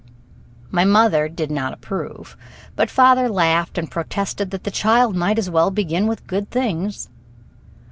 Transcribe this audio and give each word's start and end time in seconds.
My 0.71 0.83
mother 0.83 1.29
did 1.29 1.51
not 1.51 1.73
approve, 1.73 2.35
but 2.75 2.89
father 2.89 3.29
laughed 3.29 3.77
and 3.77 3.91
protested 3.91 4.49
that 4.49 4.63
the 4.63 4.71
child 4.71 5.15
might 5.15 5.37
as 5.37 5.47
well 5.47 5.69
begin 5.69 6.07
with 6.07 6.25
good 6.25 6.49
things. 6.49 7.07